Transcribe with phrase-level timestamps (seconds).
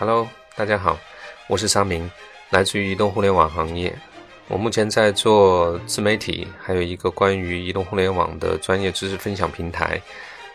[0.00, 0.98] Hello，大家好，
[1.46, 2.10] 我是沙明，
[2.48, 3.94] 来自于移动互联网行业。
[4.48, 10.00] 我目前在做自媒体，还有一个关于移动互联网的专业知识分享平台。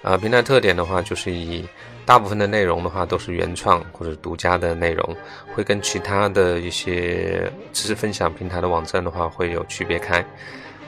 [0.02, 1.63] 啊，平台特点的话，就是以
[2.08, 5.16] 大部分的内容的话都是原创或者独家的内容，
[5.54, 10.26] 会跟其他的一些知识分享平台的网站的话会有区别开。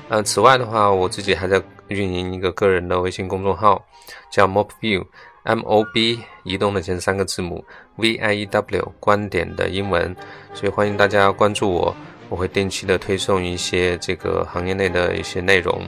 [0.09, 3.85] 呃，此外的话，我自己还在运营一个个人的微信公众号，
[4.31, 5.05] 叫 Mobview。
[5.47, 7.63] M O B 移动的前三个字母
[7.95, 10.13] V I E W 观点的英文，
[10.53, 11.95] 所以欢迎大家关注我，
[12.27, 15.81] 我会定期的推送一些这个行业内的一些内容，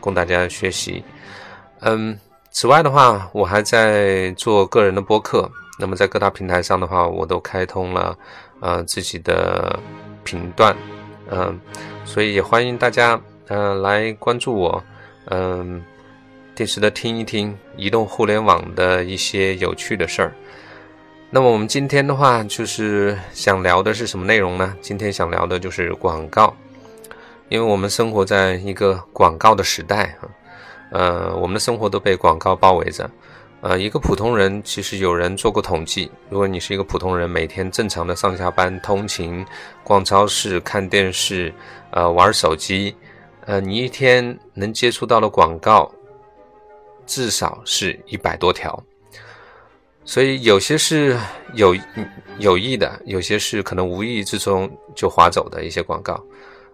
[0.00, 1.02] 供大家学习。
[1.80, 2.18] 嗯，
[2.50, 8.14] 此外的话，我还在做个人的播客，那么在各大平台上的话，我都开通了
[8.60, 9.80] 呃自己的
[10.24, 10.76] 频段，
[11.30, 11.58] 嗯，
[12.04, 14.84] 所以也欢迎大家呃来关注我，
[15.30, 15.82] 嗯。
[16.56, 20.32] 定时的听一听移动互联网的一些有趣的事儿。
[21.28, 24.74] 那么我们今天的话，就是想聊的是什么内容呢？
[24.80, 26.56] 今天想聊的就是广告，
[27.50, 30.24] 因为我们生活在一个广告的时代啊，
[30.92, 33.10] 呃，我们的生活都被广告包围着。
[33.60, 39.44] 呃，一个普通人，其实有人做过统计，如果你是一个普通人，每天正常的上下班、通勤、
[39.84, 41.52] 逛超市、看电视、
[41.90, 42.96] 呃，玩手机，
[43.44, 45.92] 呃，你一天能接触到的广告。
[47.06, 48.82] 至少是一百多条，
[50.04, 51.16] 所以有些是
[51.54, 51.74] 有
[52.38, 56.22] 有意的，有些是可能无意之中就划走的一些广告，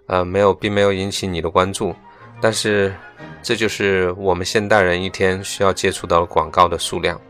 [0.06, 1.94] 呃，没有，并没有引起你的关注，
[2.40, 2.94] 但是
[3.42, 7.20] 这就是我们现代人一天需要接触到广告的数量。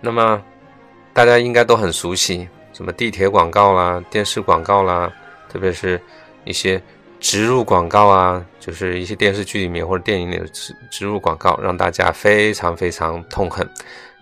[0.00, 0.42] 那么
[1.12, 5.12] 大家应该都很熟悉，什么地铁广告啦、电视广告啦，
[5.48, 6.00] 特别是
[6.44, 6.82] 一些。
[7.24, 13.66] 植入广告啊，就是一些电视剧里面或者电影里的植植入广告，让大家非常非常痛恨。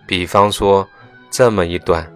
[0.07, 0.87] 比方说
[1.29, 2.09] 这么一段。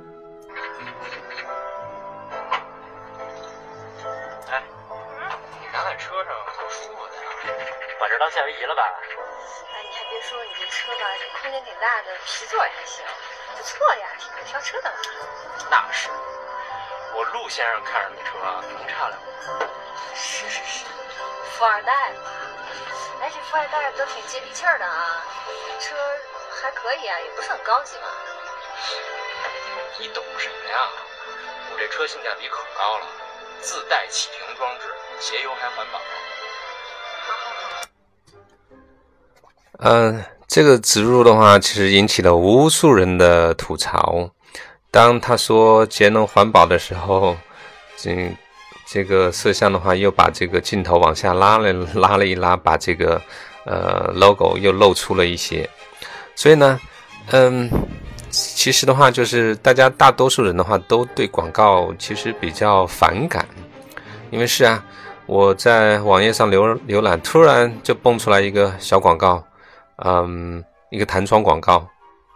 [27.67, 28.07] 高级嘛。
[30.00, 30.78] 你懂什么呀？
[31.69, 33.05] 我这车性价比可高了，
[33.59, 34.85] 自带启停装置，
[35.19, 36.00] 节油还环保。
[39.79, 44.29] 嗯，这个植入的话，其实引起了无数人的吐槽。
[44.89, 47.35] 当他说节能环保的时候，
[47.97, 48.31] 这。
[48.89, 53.22] 这个摄像的话，又把这个镜头往下拉了， 拉了一拉，把这个
[53.66, 55.69] 呃 logo 又露出了一些。
[56.33, 56.79] 所以呢，
[57.31, 57.69] 嗯，
[58.29, 63.47] 其实的话，就是大家大多数人的话，都对广告其实比较反感。
[64.31, 64.83] 因为是啊，
[65.25, 69.43] 我在网页上浏浏览，突然就蹦出来一个小广告，
[70.05, 71.88] 嗯，一个弹窗广告，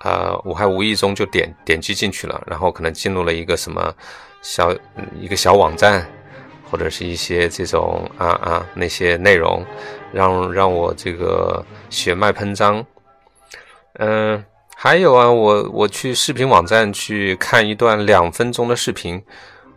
[0.04, 3.94] 呃，我还无意中就点点击进去了，然后可能进入了一个什么
[4.42, 4.74] 小
[5.20, 6.06] 一个小网站。
[6.70, 9.62] 或者是一些这种啊啊那些内容，
[10.14, 12.82] 让让我这个血脉喷张。
[13.96, 14.42] 嗯，
[14.84, 19.22] 还有啊，我我去视频网站去看一段两分钟的视频，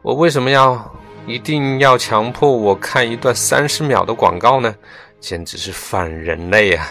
[0.01, 0.83] 我为什么要
[1.27, 4.75] 一定要强迫我看一段三十秒的广告呢？
[5.21, 6.87] 简直是反人类啊！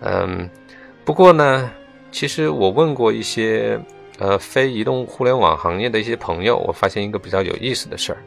[0.00, 0.46] 嗯，
[1.06, 1.70] 不过呢，
[2.10, 3.80] 其实我问过一些
[4.18, 8.18] 呃非移动互联网行业的一些朋友，我发现一个比较有意思的事儿。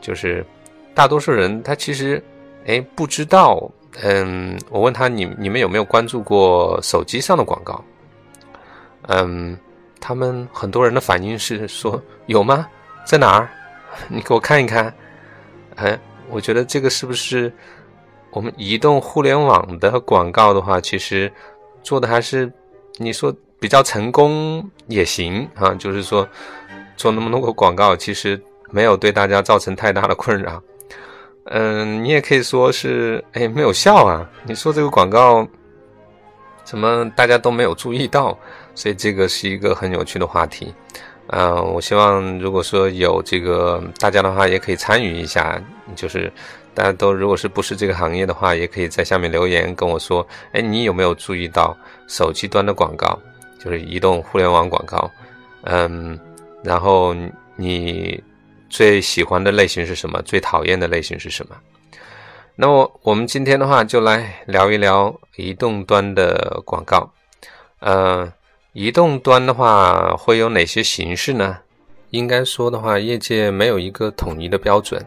[0.00, 0.46] 就是
[0.94, 2.22] 大多数人他其实
[2.66, 3.68] 哎不知道，
[4.04, 7.84] 嗯，我问他你你们有没有关注过手机上的广告？
[9.06, 9.56] 嗯，
[10.00, 12.66] 他们很多人的反应是说 有吗？
[13.06, 13.48] 在哪儿？
[14.08, 14.92] 你给我看一看。
[15.76, 17.52] 哎，我觉得这个是不是
[18.30, 21.32] 我们移动互联网的广告的话，其实
[21.82, 22.50] 做的还是
[22.96, 26.28] 你说比较成功也行啊，就是说
[26.96, 28.40] 做那么多个广告，其实。
[28.72, 30.60] 没有对大家造成太大的困扰，
[31.44, 34.28] 嗯，你也可以说是，哎，没有效啊。
[34.42, 35.46] 你说这个广告，
[36.66, 38.36] 怎么大家都没有注意到？
[38.74, 40.74] 所以这个是一个很有趣的话题，
[41.28, 45.58] 嗯，我希望如果说有这个大家的话，也可以参与一下，
[45.94, 46.30] 就是
[46.74, 51.74] 大家都如果是不是这个行业的话，也可以在下面留言跟我说，哎，你有没有注意到
[52.06, 53.18] 手机端的广告，
[53.58, 55.10] 就是移动互联网广告，
[55.62, 56.18] 嗯，
[56.62, 57.14] 然后
[57.54, 58.22] 你。
[58.68, 60.20] 最喜欢的类型是什么？
[60.22, 61.54] 最讨厌的类型是什么？
[62.56, 67.12] 那么我们今天的话就来聊一聊移动端的广告。
[67.80, 68.32] 呃，
[68.72, 71.58] 移动端的话会有哪些形式呢？
[72.10, 75.04] 应该说的话，业界没有一个统一的标准。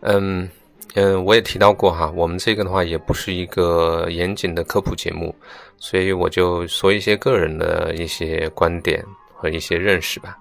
[0.00, 0.48] 嗯
[0.94, 5.34] 嗯，我也提到过哈，我们这个的话也不是一个严谨的科普节目，
[5.78, 9.04] 所以我就说一些个人的一些观点
[9.34, 10.36] 和一些认识吧。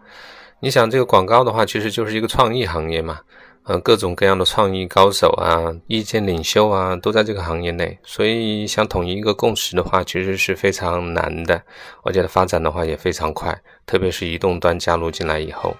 [0.62, 3.20] 你想，这个广告的话，其实就是一个创意行业嘛。
[3.68, 11.60] 嗯，各种各样的创意高手啊，意见领袖啊，都在这个行业内，所以想统一一个共识的话，其实是非常难的。
[12.04, 15.76] 而且它发展的话也非常快，特别是移动端加入进来以后。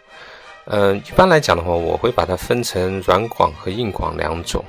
[0.66, 4.66] 嗯，一般来讲的话，我会把它分成软广和硬广两种。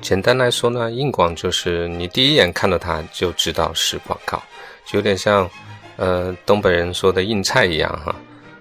[0.00, 4.42] 简单来说呢，硬广就是你第一眼看到它就知道是广告，
[4.84, 5.48] 就有点像
[5.96, 8.12] 呃东北人说的硬菜一样哈。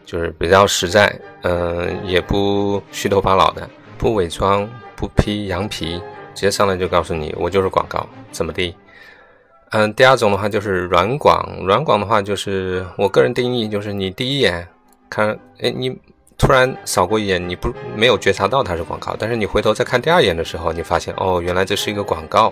[0.10, 6.02] 就是比较实在，嗯，也不虚头巴脑的，不伪装，不披羊皮，
[6.34, 8.76] 直接上来就告诉你，我就是广告，怎么地？
[9.70, 14.68] 嗯，第二种的话就是软广，软广的话就是我个人定义，就是你第一眼
[15.12, 15.96] 看，哎，你
[16.40, 22.52] 突然扫过一眼，你不没有觉察到它是广告，但是你回头再看第二眼的时候，你发现哦，原来这是一个广告。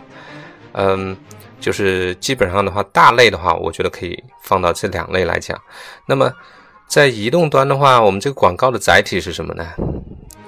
[0.73, 1.17] 嗯，
[1.59, 5.59] 就是基本上的话，大类的话，我觉得可以放到这两类来讲。
[6.05, 6.31] 那么。
[6.87, 9.67] 在移动端的话，我们这个广告的载体是什么呢？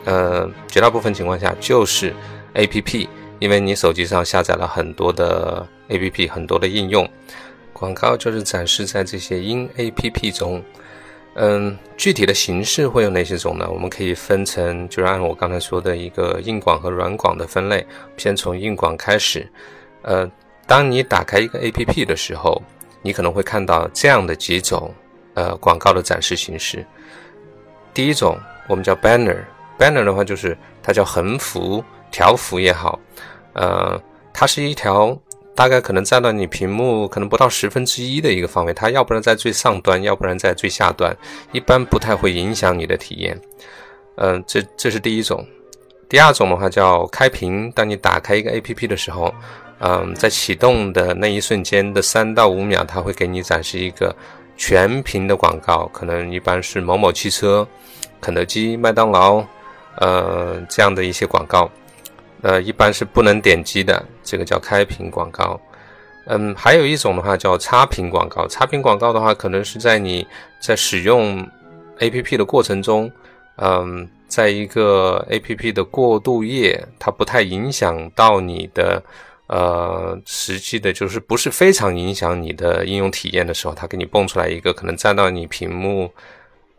[0.05, 2.15] 呃，绝大部分情况下就是
[2.53, 3.09] A P P，
[3.39, 7.07] 因为你手机上下载了很多的 A P P，很多的应用，
[7.73, 10.63] 广告就是展示在这些音 A P P 中。
[11.35, 13.69] 嗯，具体的形式会有哪些种呢？
[13.69, 17.85] 我们可以分成，就是按我刚才说的一个硬广和软广的分类，
[18.17, 19.47] 先从硬广开始。
[20.01, 20.29] 呃，
[20.65, 22.61] 当你打开一个 A P P 的时候，
[23.01, 24.93] 你可能会看到这样的几种。
[25.39, 26.85] 呃，广告的展示形式，
[27.93, 28.37] 第一种
[28.67, 31.81] 我们叫 banner，banner 的话就是它叫横幅、
[32.11, 32.99] 条幅也好，
[33.53, 33.97] 呃，
[34.33, 35.17] 它是一条
[35.55, 41.15] 大概可能占到你屏幕可能不到十分之一的一个范围，它要不然在最上端，要不然在最下端，
[41.53, 43.39] 一般不太会影响你的体验。
[44.15, 45.47] 嗯，这这是第一种。
[46.09, 49.33] 第二种的话叫开屏，当你打开一个 APP 的时候，
[49.79, 54.13] 嗯，在启动的那一瞬间的三到五秒，它会给你展示一个。
[54.59, 57.65] 全屏的广告可能一般是某某汽车、
[58.19, 59.41] 肯德基、麦当劳，
[59.95, 61.71] 呃，这样的一些广告，
[62.41, 65.57] 呃，一般是不能点击的，这个叫开屏广告。
[66.25, 70.27] 嗯，还有一种的话叫插屏广告，插屏广告的话，可能是在你
[70.59, 71.47] 在使用
[71.99, 73.09] APP 的过程中，
[73.55, 79.01] 嗯，在一个 APP 的过渡页，它不太影响到你的。
[79.49, 86.13] 呃，实际的就是不是非常影响你的应用体验的时候，它给你蹦出来一个可能占到你屏幕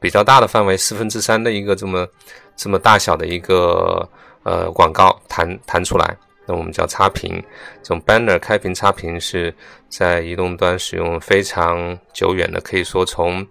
[0.01, 2.07] 比较大的范围四分之三的一个这么
[2.55, 4.09] 这么大小的一个
[4.45, 7.43] 呃广告弹弹出来，那我们叫插屏。
[7.83, 9.53] 这种 banner 开屏插屏是
[9.89, 13.45] 在移动端使用非常久远的，可以说从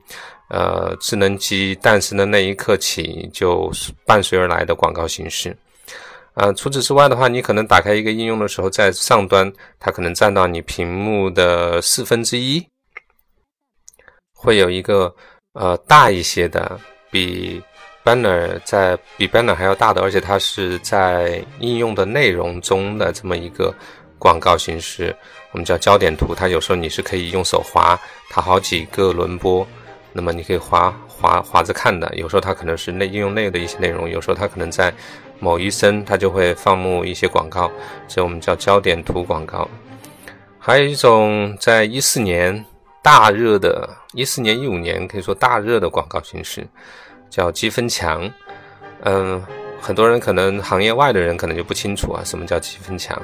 [0.49, 3.69] 呃智能机诞生的那一刻起就
[4.05, 5.53] 伴随而来的广告形式。
[6.35, 12.65] 呃，除此之外的话，你可能打开一个应用的时候，在上端它可能占到你屏幕的四分之一，
[14.33, 15.13] 会有一个
[15.53, 16.79] 呃大一些的，
[17.11, 17.61] 比
[18.05, 23.73] banner 在比 banner 还要大的，而且它是在应用的内容中的这么一个
[24.17, 25.13] 广告形式，
[25.51, 26.33] 我们叫焦点图。
[26.33, 27.99] 它有时候你是可以用手滑，
[28.29, 29.67] 它好几个轮播，
[30.13, 32.13] 那么你可以划划划着看的。
[32.15, 34.93] 有时候它可能是内应用内的一些内容，有时候它可能在。
[35.41, 37.71] 某一声，它就会放牧一些广告，
[38.09, 39.65] 这我们叫焦点图广告。
[40.59, 42.65] 还有一种，在一四年
[43.01, 46.67] 大热的，一四年一五年可以说大热的广告形式，
[47.29, 48.29] 叫积分墙。
[49.03, 49.41] 嗯，
[49.79, 53.17] 很多人可能行业外的人可能就不清楚啊，什么叫积分墙？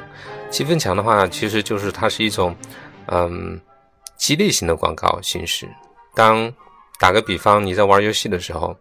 [0.49, 2.55] 积分墙的话，其实就是它是一种
[3.07, 3.59] 嗯
[4.15, 5.67] 激励型的广告形式。
[6.13, 6.49] 当
[6.99, 8.75] 打个比方，你在玩游戏的时候，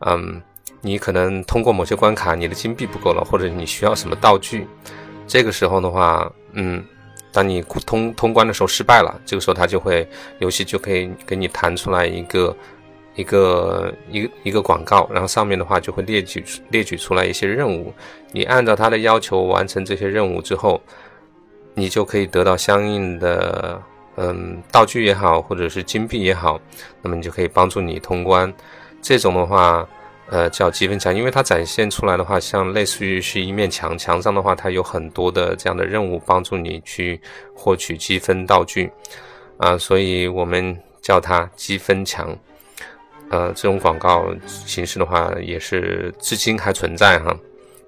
[0.00, 0.40] 嗯。
[0.80, 4.64] 你可能通过某些关卡，你的金币不够了，或者你需要什么道具，
[5.26, 6.84] 这个时候的话，嗯，
[7.32, 12.56] 当你通通关的时候失败了，这个时候它就会游戏就可以给你弹出来一个
[13.16, 17.92] 一个一个一个广告，然后上面的话就会列举列举出来一些任务，
[18.30, 20.80] 你按照它的要求完成这些任务之后，
[21.74, 23.82] 你就可以得到相应的
[24.18, 26.60] 嗯道具也好，或者是金币也好，
[27.00, 28.52] 那么你就可以帮助你通关，
[29.00, 29.88] 这种的话。
[30.30, 37.18] 呃，叫积分墙，因为它展现出来的话，像类似于是一面墙，墙上的话，它有很多的这样的任务帮助你去
[37.54, 38.92] 获取积分道具，
[39.56, 42.28] 啊，所以我们叫它积分墙。
[43.30, 47.34] 呃，这种广告形式的话，也是至今还存在哈，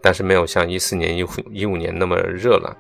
[0.01, 2.75] 但是没有像一四年、一五一五年那么热了。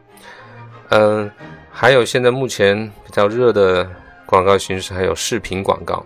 [0.88, 1.30] 嗯，
[1.72, 3.88] 还有现在目前比较热的
[4.26, 6.04] 广告形式，还有视频广告。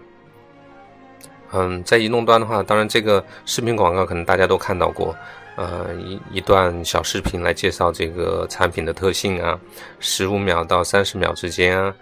[1.53, 5.15] 嗯，在移动端的话，当然这个视频广告可能大家都看到过，
[5.57, 9.59] 呃，一一段小视频来介绍这个产品的特性啊，
[10.01, 11.95] 十五秒到三十秒之间啊，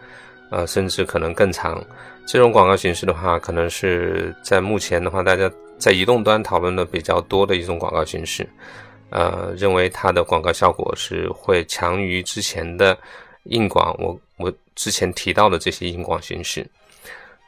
[0.50, 1.82] 呃，甚至可能更长。
[2.26, 8.48] 这种广告形式的话，可能是在目前的话，大家在移动端讨论的比较多的一种广告形式。
[9.10, 12.96] 呃，认为它的广告效果是会强于之前的
[13.44, 13.94] 硬广。
[13.98, 16.68] 我我之前提到的这些硬广形式，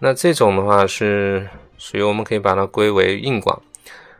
[0.00, 1.48] 那这种的话是，
[1.78, 3.60] 所以我们可以把它归为硬广。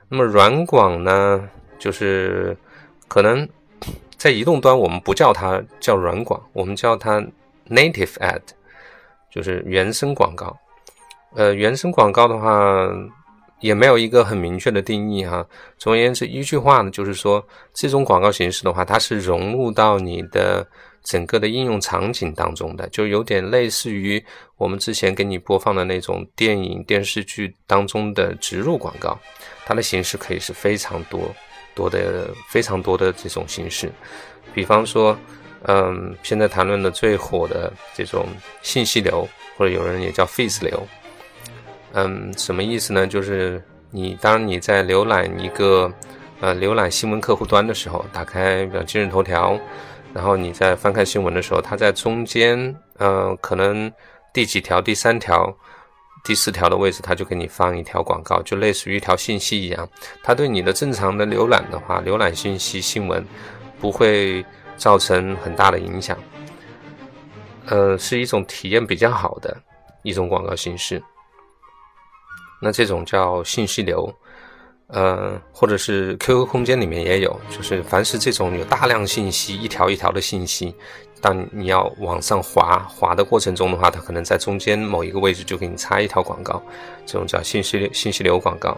[0.09, 2.57] 那么软广呢，就是
[3.09, 3.49] 可能
[4.16, 7.21] 在移动端我们不叫它叫软广，我们叫它
[7.69, 8.43] native ad，
[9.31, 10.57] 就是原生广告。
[11.35, 12.88] 呃，原生广告的话。
[13.61, 15.47] 也没有一个很明确的定义哈。
[15.78, 20.66] 总而言之，一句话呢，就是说这种广告形式的话，它是融入到你的
[21.05, 24.25] 整个的应用场景当中的，就有点类似于
[24.57, 29.17] 我们之前给你播放的那种电影、电视剧当中的植入广告。
[29.67, 31.35] 它的形式可以是非常多
[31.75, 33.93] 多的、非常多的这种形式。
[34.55, 35.17] 比方说，
[35.65, 38.27] 嗯，现在谈论的最火的这种
[38.63, 40.87] 信息流，或者有人也叫 face 流。
[41.93, 43.07] 嗯，什么意思呢？
[43.07, 45.93] 就是你当你在浏览一个
[46.41, 49.59] 呃浏览新闻客户端的时候，打开比如今日头条，
[50.14, 53.92] 然后你在翻看新闻的时候，它在中间，呃，可能
[54.33, 55.52] 第几条、第三条、
[56.25, 59.88] 第四条的位置，它就给你放一条广告，就类似于一条信息一样。
[60.23, 63.26] 它对你的正常的浏览的话，浏览信息新闻
[63.80, 66.16] 不会造成很大的影响。
[67.66, 69.61] 呃，是一种体验比较好的
[70.04, 71.02] 一种广告形式。
[72.62, 74.14] 那这种叫信息流，
[74.88, 80.75] 呃，或者是 QQ 空间里面也有，就是凡是这种有大量信息、一条一条的信息，
[81.21, 86.62] 当你要往上滑滑的过程中的话，它可能在中间某一个位置就给你插一条广告，
[87.07, 88.76] 这种叫信息流信息流广告。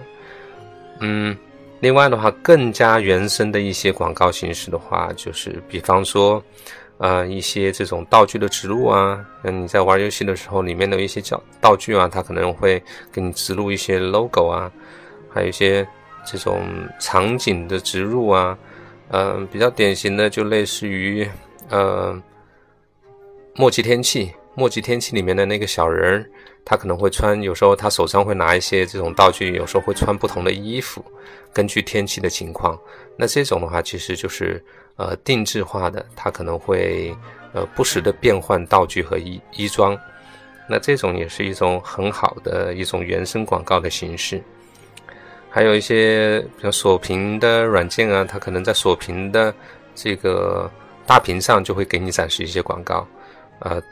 [1.01, 1.37] 嗯，
[1.81, 6.43] 另外的话，更加原生的一些广告形式的话，就是比方说。
[6.99, 12.83] 呃，一些这种道具的植入啊，那你在玩游戏的时候，里面的一些叫道具啊，它可能会
[13.13, 14.73] 给你植入一些 logo 啊，
[15.37, 15.87] 还有一些
[16.25, 16.63] 这种
[16.99, 18.57] 场景的植入啊，
[19.11, 21.29] 嗯，比较典型的就类似于
[21.69, 22.19] 呃，
[23.55, 26.31] 墨迹天气，墨迹天气里面的那个小人儿，
[26.65, 31.05] 他可能会穿，有时候他手上会拿一些这种道具，有时候会穿不同的衣服，
[31.53, 32.79] 根据天气的情况，
[33.19, 34.65] 那这种的话其实就是。
[34.99, 37.15] 呃，定制化的，它可能会
[37.53, 39.95] 呃不时的变换道具和衣衣装，
[40.67, 44.43] 那这种也是一种很好的一种原生广告的形式。
[45.57, 49.55] 还有一些比较锁屏的软件啊，它可能在锁屏的
[49.95, 50.71] 这个
[51.07, 53.09] 大屏上就会给你展示一些广告，
[53.61, 53.83] 呃，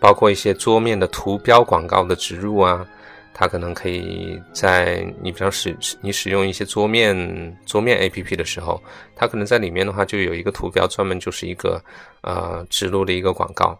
[0.00, 2.84] 包括一些桌面的图标广告的植入啊。
[3.32, 8.82] 它可能可以在你比方使你使用一些桌面桌面 A P P 的时候，
[9.14, 11.80] 它可能在里面的话就有一个图标，专门就是一个
[12.22, 13.78] 呃植入的一个广告，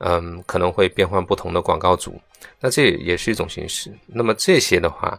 [0.00, 2.20] 嗯，可能会变换不同的广告组，
[2.60, 3.90] 那这也是一种形式。
[4.06, 5.18] 那么这些的话，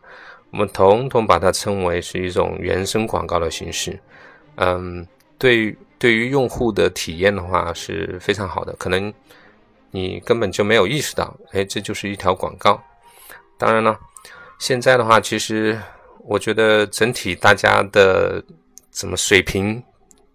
[0.51, 3.98] 我们统统把它称为是一种原生广告的形式，
[4.55, 5.05] 嗯，
[5.38, 9.12] 对对于用户的体验的话是非常好的，可能
[9.91, 12.81] 你根本就没有意识到，哎，这就是一条广告。
[13.58, 13.98] 当然了，
[14.60, 15.79] 现在的话，其实
[16.20, 18.43] 我觉得整体大家的
[18.89, 19.81] 怎么水平，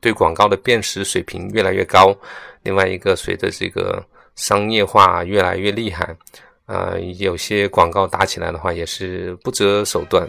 [0.00, 2.16] 对广告的辨识水平越来越高。
[2.62, 4.04] 另外一个，随着这个
[4.35, 6.16] 商业化越来越厉害，
[6.66, 10.28] 呃，有些广告打起来的话也是不择手段。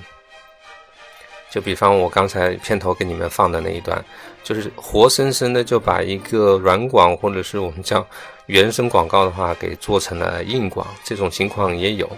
[1.49, 4.03] 就比方我刚才片头给你们放的那一段，
[4.43, 8.05] 就是活生生的就把一个软广或者是我们叫
[8.47, 12.09] 原生广告的话给做成了硬广，这种情况也有。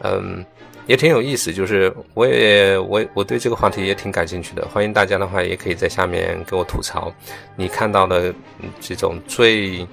[0.00, 0.44] 嗯，
[0.86, 4.66] 也挺有意思，就是我也我我对这个话题也挺感兴趣的。
[4.68, 7.12] 欢迎大家的话，也可以在下面给我吐槽，
[7.56, 8.34] 你看到的
[8.80, 9.86] 这种最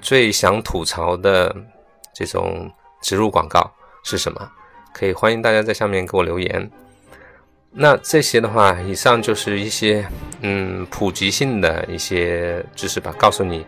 [0.00, 1.54] 最想吐槽的
[2.14, 2.70] 这种
[3.02, 3.70] 植入广告
[4.02, 4.50] 是什么？
[4.94, 6.70] 可以欢迎大家在下面给我留言。
[7.70, 10.06] 那这些的话，以上就是一些
[10.40, 13.66] 嗯普及性的一些知识吧，告诉你，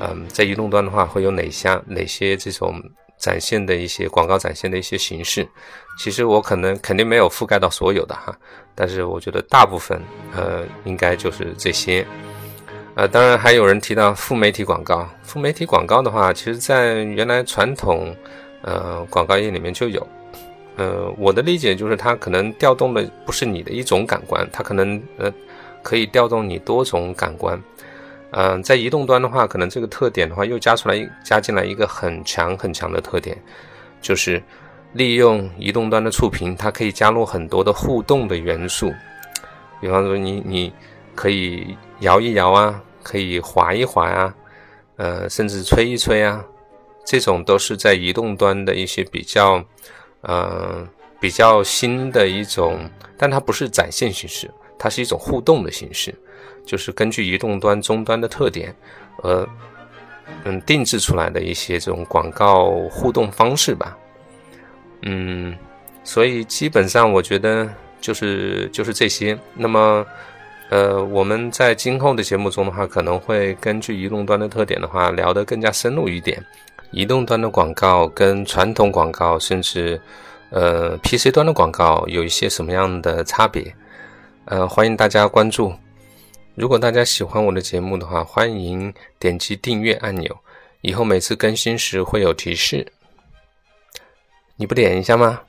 [0.00, 2.82] 嗯，在移动端的话会有哪些哪些这种。
[3.20, 5.44] 展现的一些广告展现的一些形式，
[5.98, 8.32] 其实我可能肯定没有覆盖到所有的哈，
[8.76, 10.00] 但是我觉得大部分
[10.32, 12.06] 呃应该就是这些，
[12.94, 18.14] 呃当然还有人提到副媒体广告，副媒体广告的话，其实在原来传统
[18.62, 20.06] 呃广告业里面就有，
[20.76, 25.32] 呃我的理解就是它可能调动的不是你的一种感官，它可能呃
[25.82, 27.60] 可以调动你多种感官。
[28.30, 33.34] 嗯，在移动端的话，可能这个特点的话，又加出来加进来一个很强很强的特点，
[34.02, 34.42] 就是，
[34.92, 38.92] 利用移动端的触屏，它可以加入很多的互动的元素，
[39.80, 40.70] 比方说你你
[41.14, 44.34] 可以摇一摇啊，可以滑一滑啊，
[44.96, 46.44] 呃，甚至吹一吹啊，
[47.08, 49.64] 这种都是在移动端的一些比较，
[50.20, 50.86] 呃，
[51.18, 52.78] 比较新的一种，
[53.16, 56.14] 但它不是展现形式，它是一种互动的形式，
[56.66, 58.76] 就是根据移动端终端的特点，
[59.22, 59.48] 呃，
[60.44, 63.96] 嗯，定制出来的一些这种广告互动方式吧。
[65.04, 65.56] 嗯，
[66.04, 67.66] 所以基本上我觉得
[68.02, 69.38] 就是就是这些。
[69.54, 70.04] 那么，
[70.68, 76.44] 呃，我们在今后的节目中的话，可能会根据移动端的特点的话，聊得更加深入一点。
[76.90, 80.00] 移动端的广告跟传统广告，甚至
[80.50, 83.74] 呃 PC 端的广告有一些什么样的差别？
[84.46, 85.72] 呃，欢迎大家关注。
[86.54, 90.36] 如果大家喜欢我的节目的话，欢迎点击订阅按钮，
[90.80, 92.90] 以后每次更新时会有提示。
[94.56, 95.42] 你不点一下吗？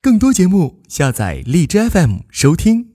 [0.00, 2.91] 更多节目，下载荔枝 FM 收听。